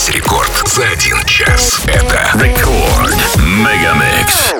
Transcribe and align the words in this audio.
весь 0.00 0.08
рекорд 0.14 0.62
за 0.66 0.84
один 0.84 1.22
час. 1.24 1.80
Это 1.86 2.30
рекорд 2.34 3.16
Мегамикс. 3.36 4.59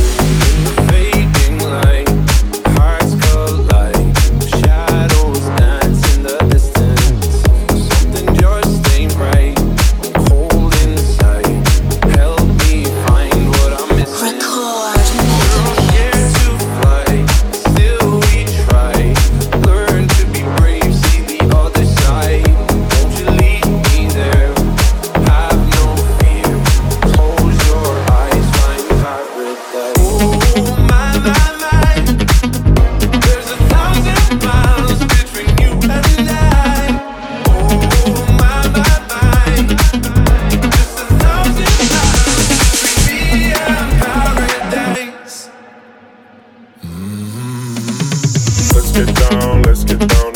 get 49.83 49.99
down. 50.07 50.30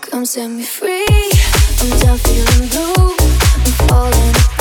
come 0.00 0.24
set 0.24 0.48
me 0.48 0.62
free. 0.62 1.06
I'm 1.80 1.98
done 2.00 2.18
feeling 2.18 2.68
blue. 2.68 3.16
I'm 3.18 3.88
falling. 3.88 4.57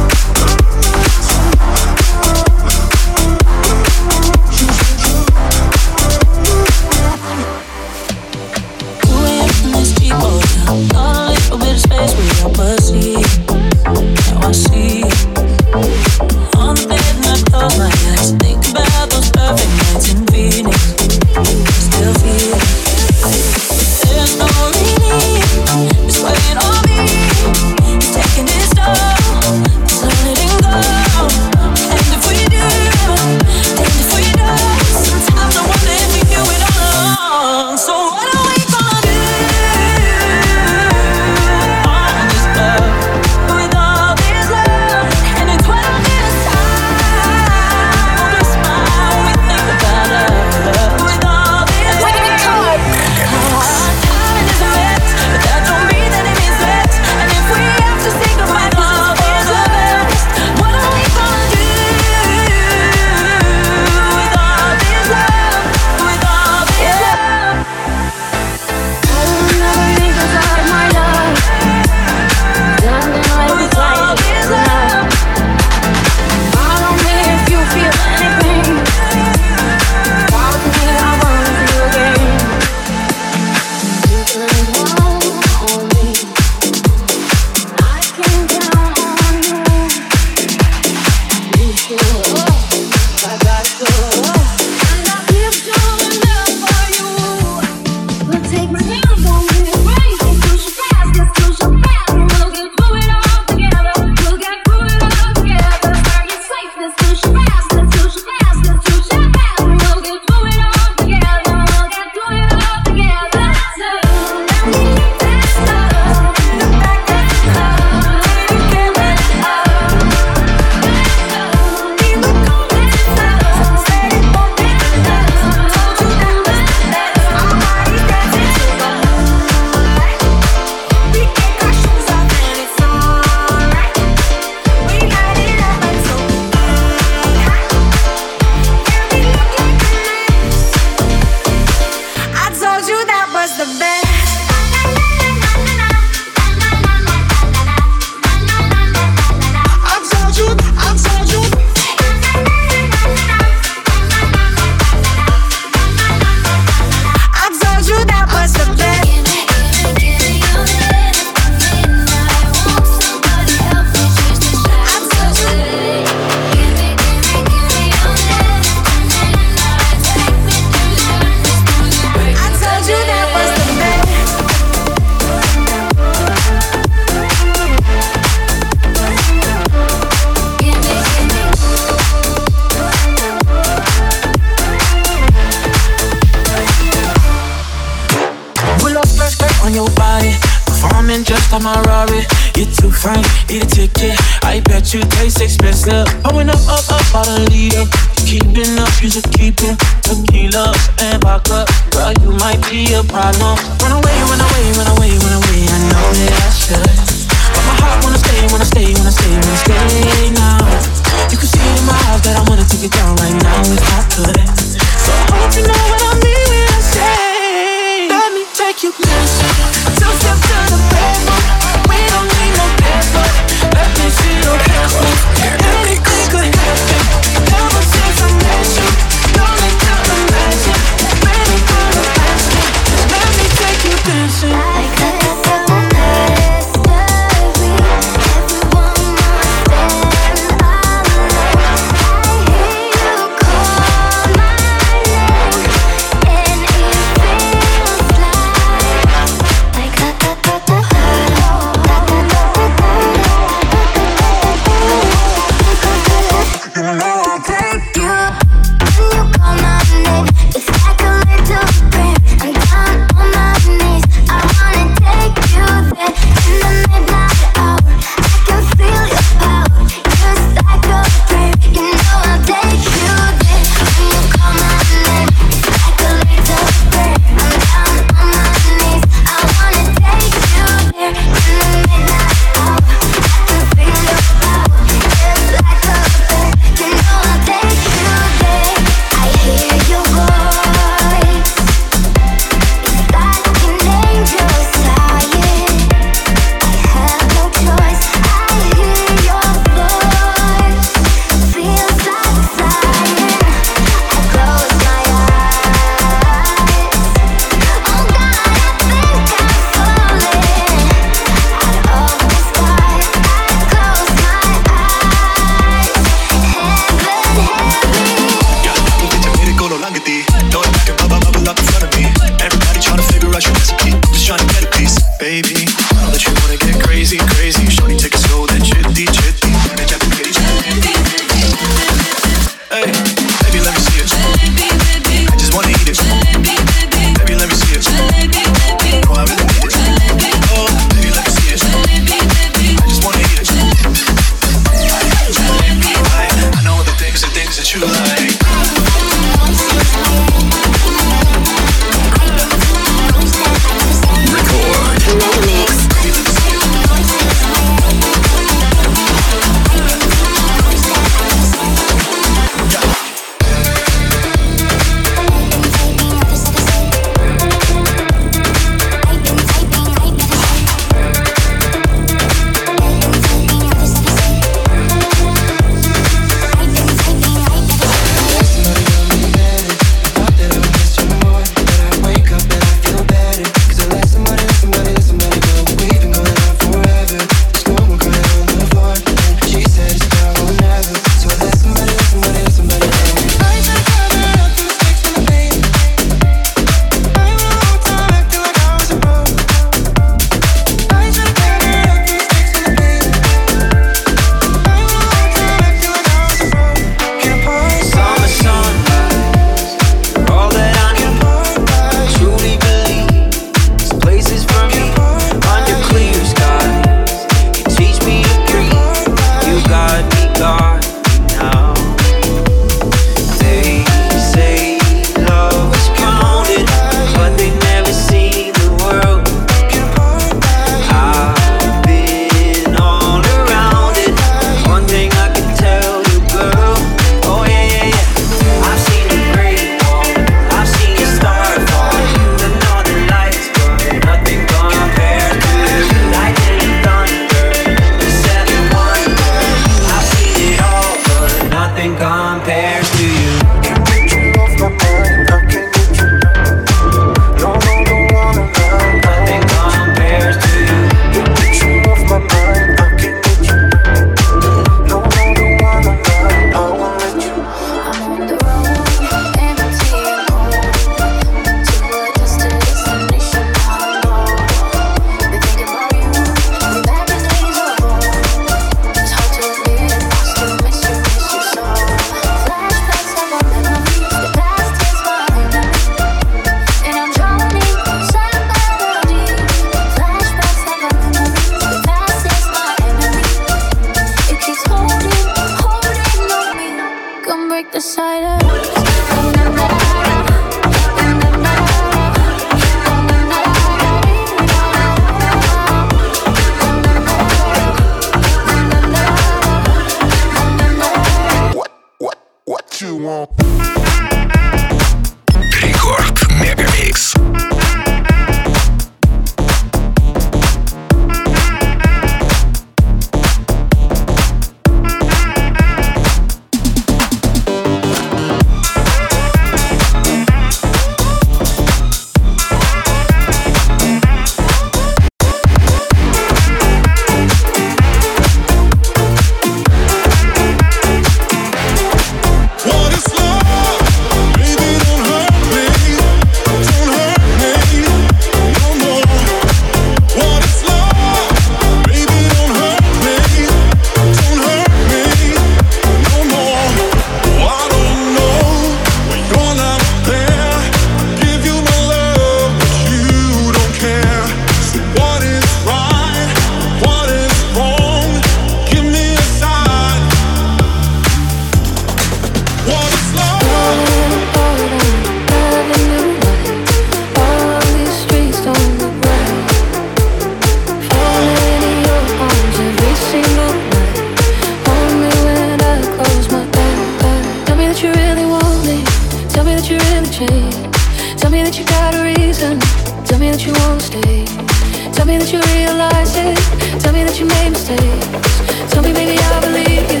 Tell 595.76 596.92
me 596.94 597.04
that 597.04 597.20
you 597.20 597.26
made 597.26 597.50
mistakes. 597.50 598.72
Tell 598.72 598.82
me 598.82 598.92
I 598.92 599.40
believe 599.44 599.84
you. 599.92 600.00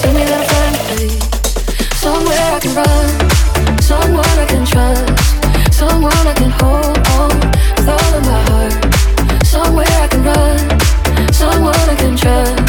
Tell 0.00 0.14
me 0.14 0.24
that 0.24 0.40
I'll 0.40 0.48
find 0.48 0.74
a 0.74 0.82
place. 0.88 1.20
Somewhere 2.00 2.40
I 2.40 2.58
can 2.58 2.72
run, 2.74 3.82
someone 3.82 4.24
I 4.24 4.46
can 4.48 4.64
trust, 4.64 5.74
someone 5.74 6.26
I 6.26 6.32
can 6.32 6.48
hold 6.48 6.96
on 7.20 7.36
with 7.76 7.88
all 7.88 8.14
of 8.16 8.24
my 8.24 8.40
heart. 8.48 9.44
Somewhere 9.44 9.86
I 9.86 10.08
can 10.08 10.22
run, 10.24 11.32
someone 11.32 11.74
I 11.74 11.96
can 11.96 12.16
trust. 12.16 12.59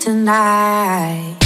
tonight. 0.00 1.36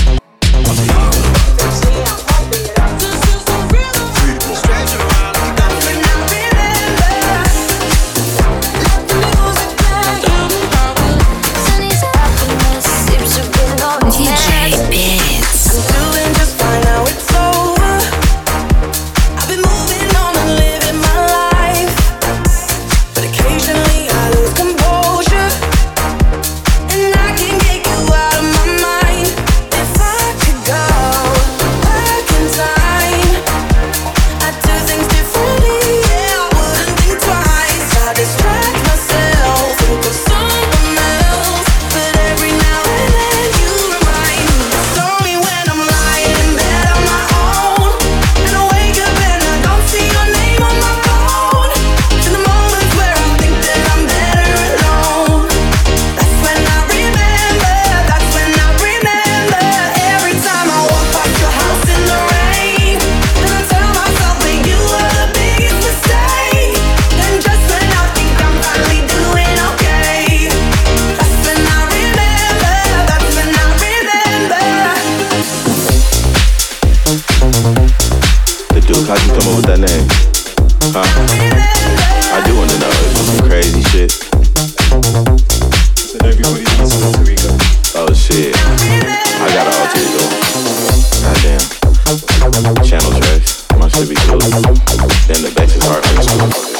to 93.92 94.06
be 94.06 94.14
cool, 94.14 94.38
then 94.38 95.42
the 95.42 95.52
bass 95.54 95.76
is 95.76 95.84
hard 95.84 96.71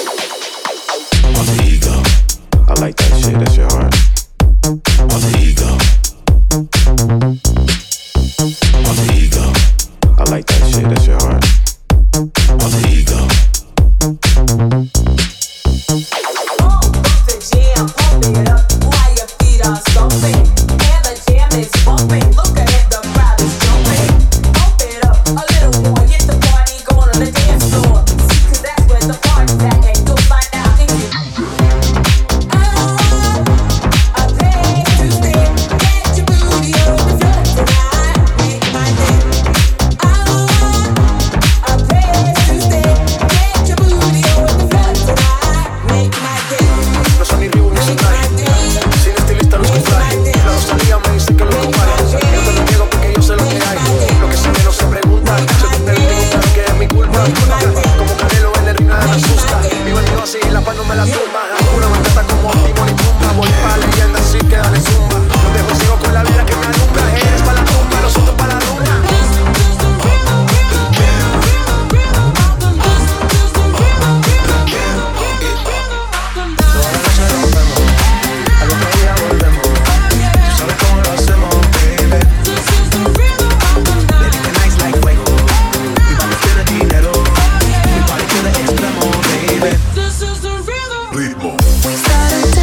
We 91.85 91.97
started 91.97 92.62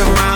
to 0.00 0.06
my 0.12 0.29